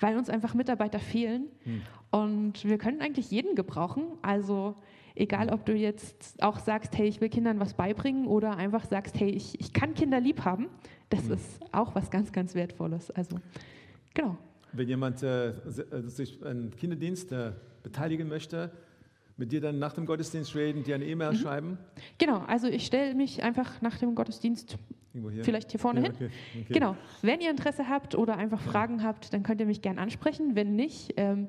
[0.00, 1.46] weil uns einfach Mitarbeiter fehlen.
[1.62, 1.82] Hm.
[2.10, 4.18] Und wir können eigentlich jeden gebrauchen.
[4.22, 4.74] Also
[5.16, 9.18] Egal, ob du jetzt auch sagst, hey, ich will Kindern was beibringen oder einfach sagst,
[9.18, 10.68] hey, ich, ich kann Kinder lieb haben.
[11.08, 11.32] Das mhm.
[11.32, 13.10] ist auch was ganz, ganz Wertvolles.
[13.10, 13.38] Also,
[14.14, 14.36] genau.
[14.72, 15.54] Wenn jemand äh,
[16.04, 17.52] sich an Kinderdienst äh,
[17.82, 18.70] beteiligen möchte,
[19.38, 21.36] mit dir dann nach dem Gottesdienst reden, dir eine E-Mail mhm.
[21.36, 21.78] schreiben?
[22.18, 24.76] Genau, also ich stelle mich einfach nach dem Gottesdienst
[25.30, 25.44] hier?
[25.44, 26.30] vielleicht hier vorne ja, okay, hin.
[26.62, 26.72] Okay.
[26.74, 28.60] Genau, wenn ihr Interesse habt oder einfach.
[28.60, 30.54] Fragen habt, dann könnt ihr mich gerne ansprechen.
[30.54, 31.48] Wenn nicht, ähm,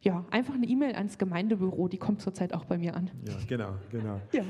[0.00, 3.10] ja, einfach eine E-Mail ans Gemeindebüro, die kommt zurzeit auch bei mir an.
[3.26, 4.20] Ja, genau, genau.
[4.32, 4.44] Ja.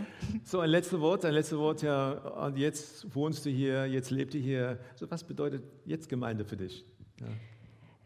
[0.45, 4.35] So, ein letztes Wort, ein letztes Wort, ja, und jetzt wohnst du hier, jetzt lebst
[4.35, 4.79] du hier.
[4.95, 6.85] So, was bedeutet jetzt Gemeinde für dich?
[7.21, 7.27] Ja.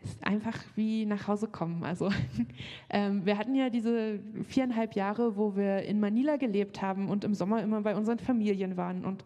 [0.04, 1.84] Es ist einfach wie nach Hause kommen.
[1.84, 2.10] Also,
[2.90, 7.34] ähm, wir hatten ja diese viereinhalb Jahre, wo wir in Manila gelebt haben und im
[7.34, 9.04] Sommer immer bei unseren Familien waren.
[9.04, 9.24] Und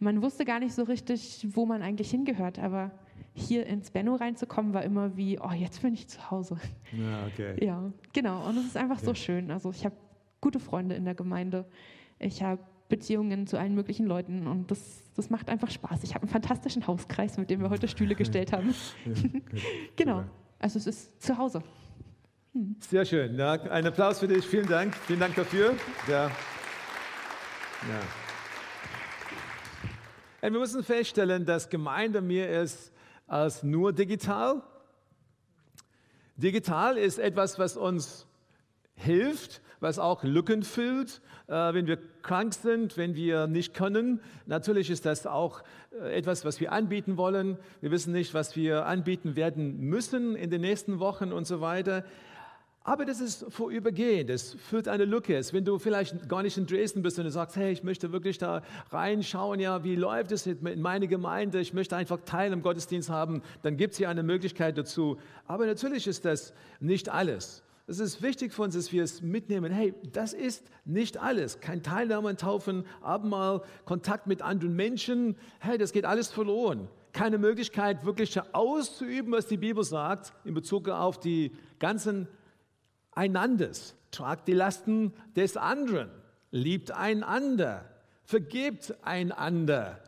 [0.00, 2.90] man wusste gar nicht so richtig, wo man eigentlich hingehört, aber
[3.34, 6.56] hier ins Benno reinzukommen, war immer wie, oh, jetzt bin ich zu Hause.
[6.92, 7.56] Ja, okay.
[7.64, 8.48] Ja, genau.
[8.48, 9.06] Und es ist einfach okay.
[9.06, 9.50] so schön.
[9.50, 9.96] Also ich habe
[10.40, 11.66] gute Freunde in der Gemeinde.
[12.18, 16.04] Ich habe Beziehungen zu allen möglichen Leuten und das, das macht einfach Spaß.
[16.04, 18.74] Ich habe einen fantastischen Hauskreis, mit dem wir heute Stühle gestellt haben.
[19.04, 19.12] Ja,
[19.96, 20.24] genau.
[20.60, 21.62] Also es ist zu Hause.
[22.52, 22.76] Hm.
[22.78, 23.36] Sehr schön.
[23.36, 24.46] Ja, ein Applaus für dich.
[24.46, 24.94] Vielen Dank.
[24.94, 25.74] Vielen Dank dafür.
[26.08, 26.30] Ja.
[27.88, 28.00] Ja.
[30.40, 32.93] Wir müssen feststellen, dass Gemeinde mir ist
[33.26, 34.62] als nur digital.
[36.36, 38.26] Digital ist etwas, was uns
[38.96, 44.20] hilft, was auch Lücken füllt, äh, wenn wir krank sind, wenn wir nicht können.
[44.46, 47.58] Natürlich ist das auch äh, etwas, was wir anbieten wollen.
[47.80, 52.04] Wir wissen nicht, was wir anbieten werden müssen in den nächsten Wochen und so weiter.
[52.86, 55.40] Aber das ist vorübergehend, es füllt eine Lücke.
[55.52, 58.36] Wenn du vielleicht gar nicht in Dresden bist und du sagst, hey, ich möchte wirklich
[58.36, 63.08] da reinschauen, ja, wie läuft es in meine Gemeinde, ich möchte einfach Teil im Gottesdienst
[63.08, 65.16] haben, dann gibt es hier eine Möglichkeit dazu.
[65.46, 67.62] Aber natürlich ist das nicht alles.
[67.86, 69.72] Es ist wichtig für uns, dass wir es mitnehmen.
[69.72, 71.60] Hey, das ist nicht alles.
[71.60, 75.36] Kein Teilnahme an Taufen, Abendmahl, Kontakt mit anderen Menschen.
[75.58, 76.88] Hey, das geht alles verloren.
[77.14, 82.28] Keine Möglichkeit, wirklich auszuüben, was die Bibel sagt, in Bezug auf die ganzen
[83.14, 86.10] einanders, tragt die Lasten des anderen,
[86.50, 87.84] liebt einander,
[88.24, 90.00] vergebt einander,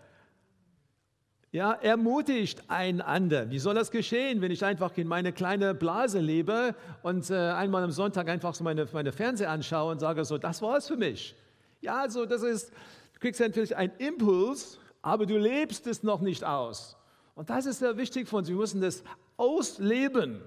[1.56, 3.50] ja, ermutigt einander.
[3.50, 7.82] Wie soll das geschehen, wenn ich einfach in meine kleine Blase lebe und äh, einmal
[7.82, 10.98] am Sonntag einfach so meine, meine Fernseher anschaue und sage so, das war es für
[10.98, 11.34] mich.
[11.80, 12.70] Ja, also das ist,
[13.14, 16.94] du kriegst natürlich einen Impuls, aber du lebst es noch nicht aus.
[17.34, 18.48] Und das ist sehr wichtig für uns.
[18.48, 19.02] Wir müssen das
[19.38, 20.42] ausleben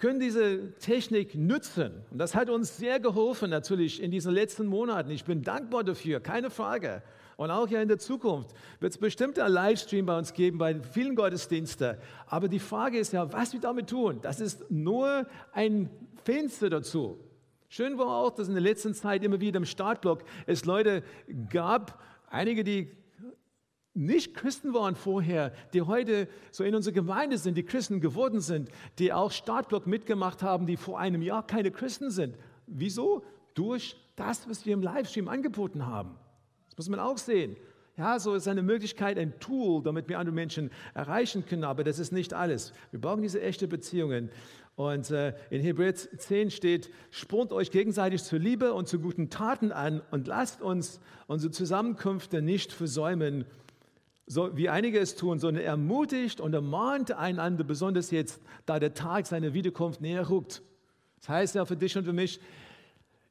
[0.00, 1.92] können diese Technik nützen.
[2.10, 5.10] Und das hat uns sehr geholfen natürlich in diesen letzten Monaten.
[5.10, 7.02] Ich bin dankbar dafür, keine Frage.
[7.36, 10.80] Und auch ja in der Zukunft wird es bestimmt einen Livestream bei uns geben, bei
[10.80, 11.96] vielen Gottesdiensten.
[12.26, 14.20] Aber die Frage ist ja, was wir damit tun.
[14.22, 15.90] Das ist nur ein
[16.24, 17.18] Fenster dazu.
[17.68, 21.02] Schön war auch, dass in der letzten Zeit immer wieder im Startblock es Leute
[21.50, 22.90] gab, einige, die
[24.00, 28.70] nicht Christen waren vorher, die heute so in unserer Gemeinde sind, die Christen geworden sind,
[28.98, 32.36] die auch Startblock mitgemacht haben, die vor einem Jahr keine Christen sind.
[32.66, 33.22] Wieso?
[33.54, 36.16] Durch das, was wir im Livestream angeboten haben.
[36.70, 37.56] Das muss man auch sehen.
[37.98, 41.98] Ja, so ist eine Möglichkeit, ein Tool, damit wir andere Menschen erreichen können, aber das
[41.98, 42.72] ist nicht alles.
[42.92, 44.30] Wir brauchen diese echten Beziehungen.
[44.76, 49.72] Und äh, in Hebräer 10 steht, spornt euch gegenseitig zur Liebe und zu guten Taten
[49.72, 53.44] an und lasst uns unsere Zusammenkünfte nicht versäumen,
[54.30, 59.26] so wie einige es tun, sondern ermutigt und ermahnt einander, besonders jetzt, da der Tag
[59.26, 60.62] seiner Wiederkunft näher rückt.
[61.18, 62.38] Das heißt ja für dich und für mich,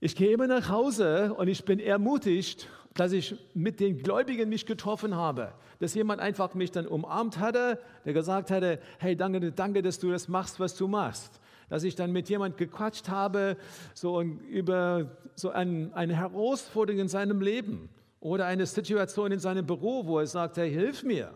[0.01, 4.65] ich gehe immer nach Hause und ich bin ermutigt, dass ich mit den Gläubigen mich
[4.65, 5.53] getroffen habe.
[5.79, 10.11] Dass jemand einfach mich dann umarmt hatte, der gesagt hatte, hey, danke, danke, dass du
[10.11, 11.39] das machst, was du machst.
[11.69, 13.55] Dass ich dann mit jemand gequatscht habe,
[13.93, 17.87] so über so ein, eine Herausforderung in seinem Leben.
[18.19, 21.33] Oder eine Situation in seinem Büro, wo er sagt, hey, hilf mir.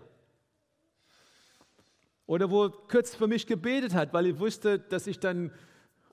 [2.26, 5.52] Oder wo er kurz für mich gebetet hat, weil er wusste, dass ich dann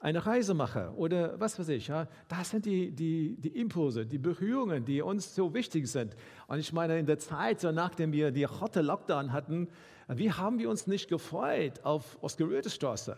[0.01, 1.89] eine Reise mache oder was weiß ich.
[1.89, 2.09] Ja.
[2.29, 6.17] Das sind die, die, die Impulse, die Berührungen, die uns so wichtig sind.
[6.47, 9.69] Und ich meine, in der Zeit, so nachdem wir die harte Lockdown hatten,
[10.09, 13.17] wie haben wir uns nicht gefreut auf Oscar-Röte-Straße?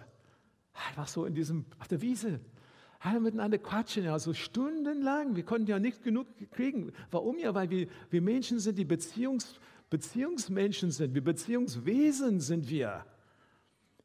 [0.89, 2.41] Einfach so in diesem, auf der Wiese,
[3.03, 5.35] alle miteinander quatschen, ja, so stundenlang.
[5.35, 6.93] Wir konnten ja nicht genug kriegen.
[7.11, 7.55] Warum ja?
[7.55, 9.57] Weil wir, wir Menschen sind, die Beziehungs,
[9.91, 11.15] Beziehungsmenschen sind.
[11.15, 13.05] Wir Beziehungswesen sind wir.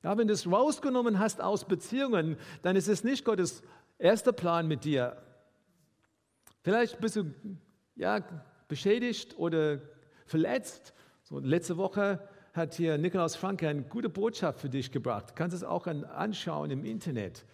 [0.03, 3.61] Ja, wenn du es rausgenommen hast aus Beziehungen, dann ist es nicht Gottes
[3.99, 5.17] erster Plan mit dir.
[6.63, 7.25] Vielleicht bist du
[7.95, 8.23] ja,
[8.67, 9.79] beschädigt oder
[10.25, 10.93] verletzt.
[11.23, 15.29] So, letzte Woche hat hier Nikolaus Franke eine gute Botschaft für dich gebracht.
[15.29, 17.45] Du kannst es auch anschauen im Internet.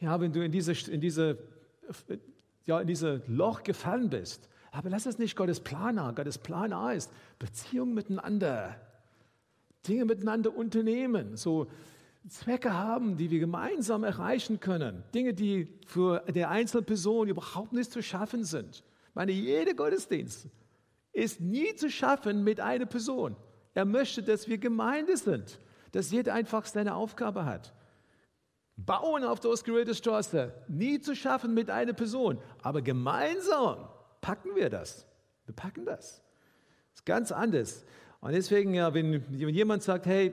[0.00, 1.38] Ja, wenn du in diese, in diese,
[2.66, 4.48] ja, in diese Loch gefallen bist.
[4.72, 6.10] Aber lass es nicht Gottes Plan A.
[6.10, 8.80] Gottes Plan A ist Beziehung miteinander.
[9.86, 11.36] Dinge miteinander unternehmen.
[11.36, 11.68] So
[12.28, 15.04] Zwecke haben, die wir gemeinsam erreichen können.
[15.14, 18.82] Dinge, die für die einzelne Person überhaupt nicht zu schaffen sind.
[19.08, 20.48] Ich meine, jeder Gottesdienst
[21.12, 23.36] ist nie zu schaffen mit einer Person.
[23.74, 25.60] Er möchte, dass wir Gemeinde sind,
[25.92, 27.72] dass jeder einfach seine Aufgabe hat.
[28.76, 33.88] Bauen auf der ausgerührten Straße, nie zu schaffen mit einer Person, aber gemeinsam
[34.20, 35.06] packen wir das.
[35.46, 36.22] Wir packen das.
[36.90, 37.84] Das ist ganz anders.
[38.20, 40.32] Und deswegen, ja, wenn, jemand sagt, hey,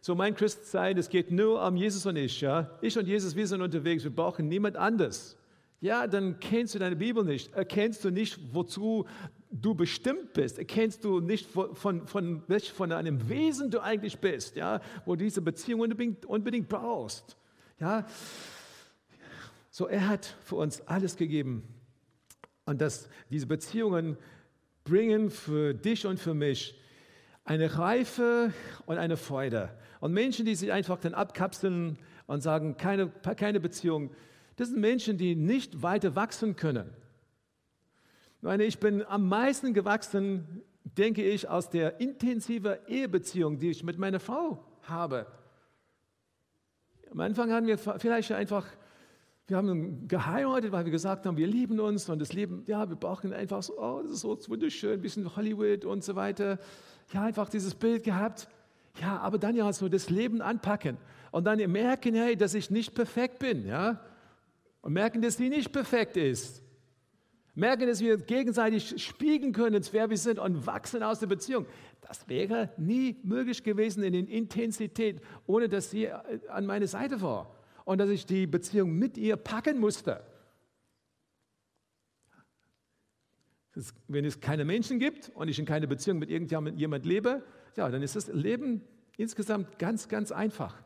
[0.00, 3.46] so mein Christsein, es geht nur um Jesus und ich, ja, ich und Jesus, wir
[3.46, 5.36] sind unterwegs, wir brauchen niemand anders.
[5.80, 9.06] Ja, dann kennst du deine Bibel nicht, erkennst du nicht, wozu
[9.50, 14.56] du bestimmt bist, erkennst du nicht, von, von, von, von einem Wesen du eigentlich bist,
[14.56, 17.36] ja, wo diese Beziehung unbedingt, unbedingt brauchst.
[17.80, 18.06] Ja?
[19.70, 21.66] So, er hat für uns alles gegeben.
[22.66, 24.16] Und dass diese Beziehungen
[24.84, 26.78] bringen für dich und für mich
[27.44, 28.52] eine Reife
[28.86, 29.70] und eine Freude.
[30.00, 34.10] Und Menschen, die sich einfach dann abkapseln und sagen, keine, keine Beziehung,
[34.56, 36.90] das sind Menschen, die nicht weiter wachsen können.
[38.42, 43.98] Meine, ich bin am meisten gewachsen, denke ich, aus der intensiven Ehebeziehung, die ich mit
[43.98, 45.26] meiner Frau habe.
[47.10, 48.66] Am Anfang hatten wir vielleicht einfach
[49.50, 52.94] wir haben geheiratet, weil wir gesagt haben, wir lieben uns und das Leben, ja, wir
[52.94, 56.60] brauchen einfach so, oh, das ist so wunderschön, ein bisschen Hollywood und so weiter.
[57.12, 58.48] Ja, einfach dieses Bild gehabt.
[59.00, 60.98] Ja, aber dann ja so das Leben anpacken
[61.32, 64.00] und dann merken, hey, dass ich nicht perfekt bin, ja,
[64.82, 66.62] und merken, dass sie nicht perfekt ist.
[67.60, 71.66] Merken, dass wir gegenseitig spiegeln können, wer wir sind und wachsen aus der Beziehung.
[72.00, 77.54] Das wäre nie möglich gewesen in der Intensität, ohne dass sie an meiner Seite war
[77.84, 80.22] und dass ich die Beziehung mit ihr packen musste.
[84.08, 87.44] Wenn es keine Menschen gibt und ich in keine Beziehung mit irgendjemand lebe,
[87.76, 88.82] ja, dann ist das Leben
[89.16, 90.82] insgesamt ganz, ganz einfach.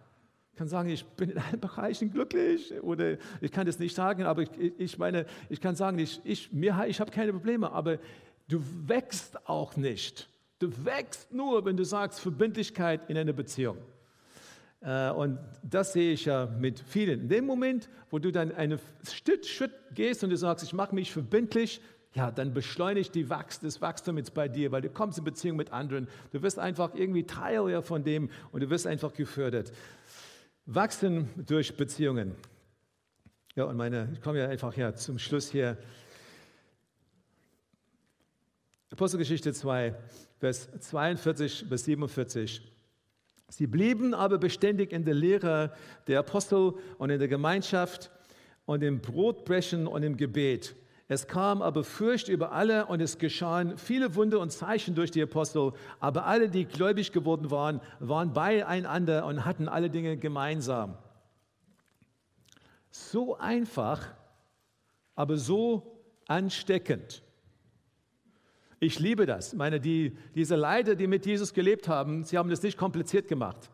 [0.55, 4.23] Ich kann sagen, ich bin in allen Bereichen glücklich oder ich kann das nicht sagen,
[4.23, 7.99] aber ich, ich meine, ich kann sagen, ich, ich, ich habe keine Probleme, aber
[8.47, 10.29] du wächst auch nicht.
[10.61, 13.79] Du wächst nur, wenn du sagst Verbindlichkeit in einer Beziehung.
[14.81, 17.23] Äh, und das sehe ich ja mit vielen.
[17.23, 18.79] In dem Moment, wo du dann einen
[19.11, 21.81] Schritt, Schritt gehst und du sagst, ich mache mich verbindlich,
[22.15, 25.57] ja, dann beschleunigt die Wachs das Wachstum jetzt bei dir, weil du kommst in Beziehung
[25.57, 26.07] mit anderen.
[26.31, 29.73] Du wirst einfach irgendwie Teil von dem und du wirst einfach gefördert.
[30.67, 32.35] Wachsen durch Beziehungen.
[33.55, 35.77] Ja, und meine, ich komme ja einfach ja zum Schluss hier.
[38.91, 39.95] Apostelgeschichte 2,
[40.39, 42.73] Vers 42 bis 47.
[43.49, 45.75] Sie blieben aber beständig in der Lehre
[46.07, 48.11] der Apostel und in der Gemeinschaft
[48.65, 50.75] und im Brotbrechen und im Gebet.
[51.07, 55.23] Es kam aber Furcht über alle und es geschahen viele Wunder und Zeichen durch die
[55.23, 55.73] Apostel.
[56.01, 60.97] Aber alle, die gläubig geworden waren, waren beieinander und hatten alle Dinge gemeinsam.
[62.91, 64.15] So einfach,
[65.15, 67.23] aber so ansteckend.
[68.81, 69.53] Ich liebe das.
[69.53, 73.71] meine, die, diese Leiter, die mit Jesus gelebt haben, sie haben das nicht kompliziert gemacht.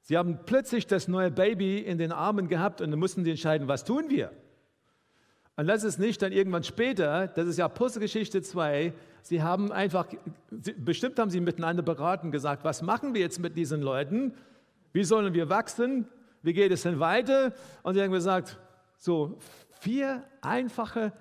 [0.00, 3.84] Sie haben plötzlich das neue Baby in den Armen gehabt und mussten sie entscheiden, was
[3.84, 4.32] tun wir?
[5.56, 10.06] Und das ist nicht dann irgendwann später, das ist ja Apostelgeschichte 2, sie haben einfach,
[10.50, 14.34] bestimmt haben sie miteinander beraten, gesagt, was machen wir jetzt mit diesen Leuten?
[14.92, 16.08] Wie sollen wir wachsen?
[16.42, 17.52] Wie geht es denn weiter?
[17.84, 18.58] Und sie haben gesagt,
[18.96, 19.38] so
[19.80, 21.12] vier einfache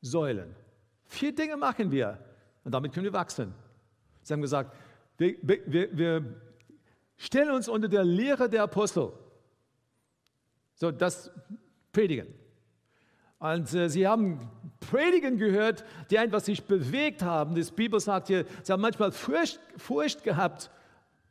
[0.00, 0.54] Säulen.
[1.04, 2.18] Vier Dinge machen wir
[2.64, 3.54] und damit können wir wachsen.
[4.22, 4.74] Sie haben gesagt,
[5.18, 6.24] wir, wir, wir
[7.16, 9.12] stellen uns unter der Lehre der Apostel.
[10.74, 11.30] So, das
[11.92, 12.34] predigen.
[13.38, 14.40] Und äh, sie haben
[14.90, 17.54] Predigen gehört, die einfach sich bewegt haben.
[17.54, 20.70] Die Bibel sagt hier, sie haben manchmal Furcht, Furcht gehabt,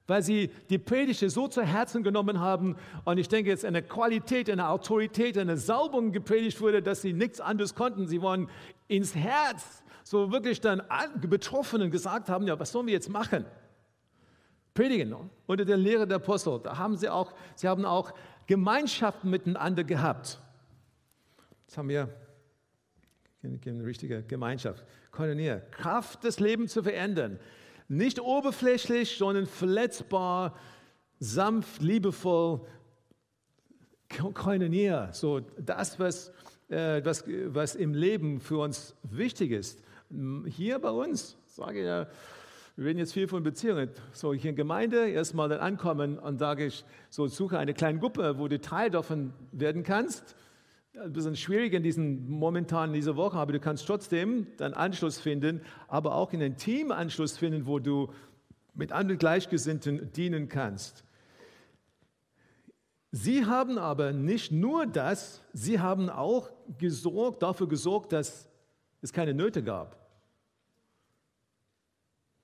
[0.07, 2.75] weil sie die Predigte so zu Herzen genommen haben.
[3.05, 7.41] Und ich denke, jetzt eine Qualität, eine Autorität, eine Salbung gepredigt wurde, dass sie nichts
[7.41, 8.07] anderes konnten.
[8.07, 8.49] Sie waren
[8.87, 10.83] ins Herz, so wirklich dann
[11.21, 13.45] Betroffenen gesagt haben, ja, was sollen wir jetzt machen?
[14.75, 15.15] Predigen
[15.47, 16.59] unter der Lehre der Apostel.
[16.61, 18.13] Da haben sie auch, sie haben auch
[18.45, 20.39] Gemeinschaften miteinander gehabt.
[21.65, 22.09] Jetzt haben wir
[23.43, 24.83] eine richtige Gemeinschaft.
[25.11, 27.39] Koinonia, Kraft, das Leben zu verändern.
[27.87, 30.55] Nicht oberflächlich, sondern verletzbar,
[31.19, 32.61] sanft, liebevoll.
[34.09, 36.31] Koinonia, so das, was,
[36.69, 39.83] äh, was, was im Leben für uns wichtig ist.
[40.45, 42.07] Hier bei uns, sage ich ja,
[42.75, 43.89] wir reden jetzt viel von Beziehungen.
[44.11, 48.37] So, hier in Gemeinde erstmal dann ankommen und sage ich, so suche eine kleine Gruppe,
[48.37, 50.35] wo du Teil davon werden kannst
[51.01, 55.19] ein bisschen schwierig in diesen momentan in dieser Woche, aber du kannst trotzdem deinen Anschluss
[55.19, 58.11] finden, aber auch in einen Teamanschluss finden, wo du
[58.73, 61.03] mit anderen Gleichgesinnten dienen kannst.
[63.11, 68.49] Sie haben aber nicht nur das, sie haben auch gesorgt, dafür gesorgt, dass
[69.01, 69.97] es keine Nöte gab.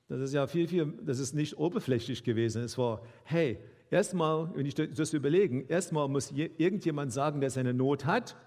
[0.07, 2.63] Das ist ja viel, viel, das ist nicht oberflächlich gewesen.
[2.63, 3.59] Es war, hey,
[3.91, 8.37] Erstmal, wenn ich das überlegen, erstmal muss irgendjemand sagen, der seine Not hat.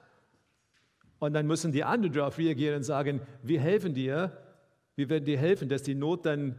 [1.18, 4.32] Und dann müssen die anderen darauf reagieren und sagen, wir helfen dir,
[4.96, 6.58] wir werden dir helfen, dass die Not dann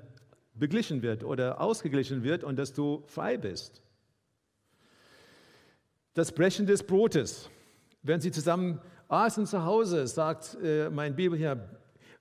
[0.54, 3.82] beglichen wird oder ausgeglichen wird und dass du frei bist.
[6.13, 7.50] Das Brechen des Brotes.
[8.04, 11.67] Wenn sie zusammen aßen zu Hause, sagt äh, mein Bibel hier,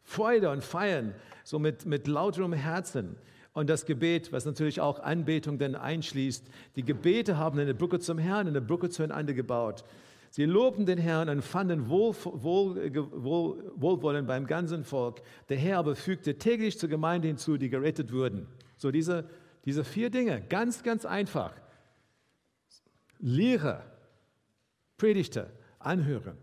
[0.02, 3.16] Freude und Feiern, so mit, mit lauterem Herzen.
[3.54, 6.44] Und das Gebet, was natürlich auch Anbetung dann einschließt.
[6.74, 9.84] Die Gebete haben eine Brücke zum Herrn, eine Brücke zueinander gebaut.
[10.30, 15.22] Sie lobten den Herrn und fanden Wohl, Wohl, Wohl, Wohlwollen beim ganzen Volk.
[15.48, 18.48] Der Herr aber fügte täglich zur Gemeinde hinzu, die gerettet wurden.
[18.76, 19.30] So diese,
[19.64, 21.52] diese vier Dinge, ganz, ganz einfach.
[23.20, 23.84] Lehre,
[24.98, 26.36] Predigte, anhören.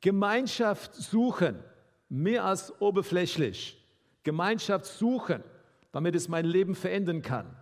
[0.00, 1.54] Gemeinschaft suchen,
[2.08, 3.80] mehr als oberflächlich.
[4.24, 5.44] Gemeinschaft suchen
[5.92, 7.56] damit es mein Leben verändern kann.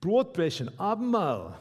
[0.00, 1.58] Brotbrechen, Abendmahl,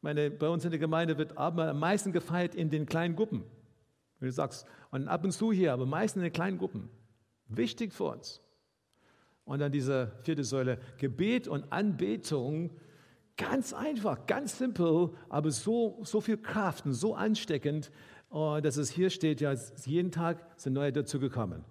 [0.00, 3.44] Meine, bei uns in der Gemeinde wird Abendmahl am meisten gefeiert in den kleinen Gruppen.
[4.18, 6.88] Wenn du sagst, und ab und zu hier, aber meistens in den kleinen Gruppen.
[7.48, 8.40] Wichtig für uns.
[9.44, 12.70] Und dann diese vierte Säule, Gebet und Anbetung.
[13.36, 17.90] Ganz einfach, ganz simpel, aber so, so viel Kraft und so ansteckend,
[18.32, 19.54] äh, dass es hier steht, ja,
[19.84, 21.64] jeden Tag sind neue dazugekommen.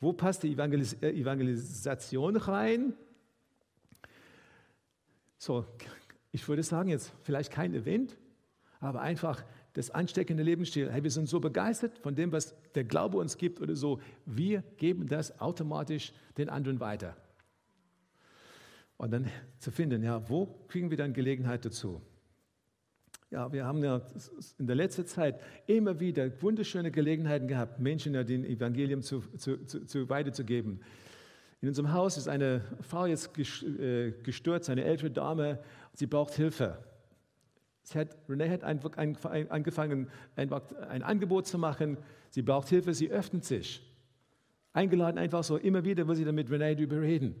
[0.00, 2.94] Wo passt die Evangelis äh, Evangelisation rein?
[5.38, 5.64] So,
[6.30, 8.16] ich würde sagen jetzt vielleicht kein Event,
[8.80, 10.90] aber einfach das ansteckende Lebensstil.
[10.90, 14.00] Hey, wir sind so begeistert von dem, was der Glaube uns gibt oder so.
[14.24, 17.16] Wir geben das automatisch den anderen weiter.
[18.96, 22.02] Und dann zu finden, ja, wo kriegen wir dann Gelegenheit dazu?
[23.30, 24.00] Ja, wir haben ja
[24.56, 29.66] in der letzten Zeit immer wieder wunderschöne Gelegenheiten gehabt, Menschen ja den Evangelium zu, zu,
[29.66, 30.80] zu, zu weiterzugeben.
[31.60, 35.58] In unserem Haus ist eine Frau jetzt äh, gestürzt, eine ältere Dame,
[35.92, 36.78] sie braucht Hilfe.
[37.94, 41.96] Hat, Renee hat einfach angefangen, ein Angebot zu machen.
[42.30, 43.82] Sie braucht Hilfe, sie öffnet sich.
[44.74, 47.34] Eingeladen einfach so, immer wieder will sie dann mit Renee darüber reden.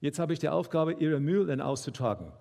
[0.00, 2.32] Jetzt habe ich die Aufgabe, ihre Müll dann auszutragen.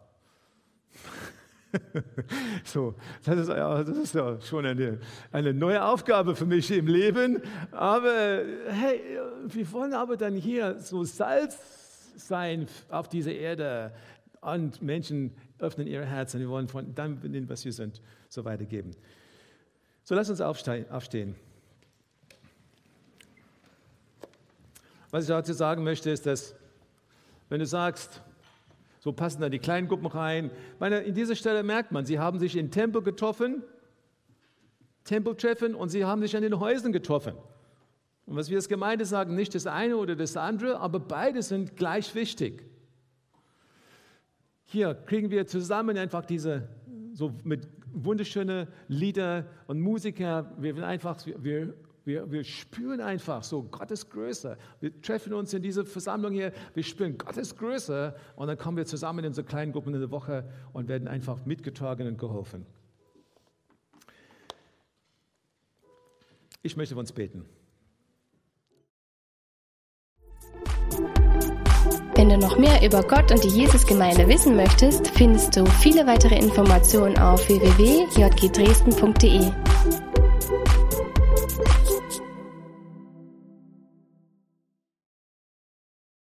[2.64, 5.00] so, das ist, ja, das ist ja schon eine,
[5.32, 7.42] eine neue Aufgabe für mich im Leben.
[7.72, 9.02] Aber hey,
[9.46, 11.58] wir wollen aber dann hier so Salz
[12.18, 13.94] sein auf dieser Erde
[14.42, 16.40] und Menschen öffnen ihre Herzen.
[16.40, 18.92] Wir wollen von dem, was wir sind, so weitergeben.
[20.04, 21.36] So, lass uns aufstehen.
[25.12, 26.56] Was ich dazu sagen möchte, ist, dass
[27.50, 28.22] wenn du sagst,
[29.08, 30.52] so passen da die kleinen Gruppen rein.
[30.80, 33.64] Meine, in dieser Stelle merkt man, sie haben sich in Tempel getroffen,
[35.06, 37.34] Tempeltreffen, und sie haben sich an den Häusern getroffen.
[38.26, 41.78] Und was wir als Gemeinde sagen, nicht das eine oder das andere, aber beide sind
[41.78, 42.66] gleich wichtig.
[44.66, 46.68] Hier kriegen wir zusammen einfach diese,
[47.14, 51.76] so mit wunderschönen Lieder und Musiker, wir, einfach, wir
[52.08, 54.58] wir, wir spüren einfach so Gottes Größe.
[54.80, 58.86] Wir treffen uns in dieser Versammlung hier, wir spüren Gottes Größe und dann kommen wir
[58.86, 62.66] zusammen in so kleinen Gruppen in der Woche und werden einfach mitgetragen und geholfen.
[66.64, 67.44] Ich möchte für uns beten.
[72.16, 76.40] Wenn du noch mehr über Gott und die Jesusgemeinde wissen möchtest, findest du viele weitere
[76.40, 79.67] Informationen auf www.jgdresden.de.